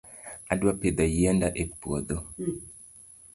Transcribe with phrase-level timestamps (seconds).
[0.53, 2.17] Adwa pidho yiende e puodho